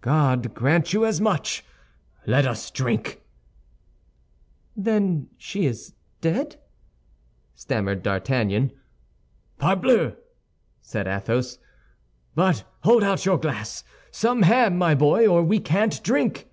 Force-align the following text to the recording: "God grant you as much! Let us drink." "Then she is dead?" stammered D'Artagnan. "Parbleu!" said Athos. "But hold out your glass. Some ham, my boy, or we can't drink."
"God 0.00 0.54
grant 0.56 0.92
you 0.92 1.06
as 1.06 1.20
much! 1.20 1.64
Let 2.26 2.48
us 2.48 2.68
drink." 2.68 3.22
"Then 4.76 5.28
she 5.36 5.66
is 5.66 5.94
dead?" 6.20 6.56
stammered 7.54 8.02
D'Artagnan. 8.02 8.72
"Parbleu!" 9.60 10.16
said 10.80 11.06
Athos. 11.06 11.58
"But 12.34 12.64
hold 12.80 13.04
out 13.04 13.24
your 13.24 13.38
glass. 13.38 13.84
Some 14.10 14.42
ham, 14.42 14.76
my 14.76 14.96
boy, 14.96 15.28
or 15.28 15.44
we 15.44 15.60
can't 15.60 16.02
drink." 16.02 16.48